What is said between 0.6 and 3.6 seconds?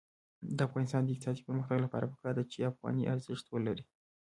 افغانستان د اقتصادي پرمختګ لپاره پکار ده چې افغانۍ ارزښت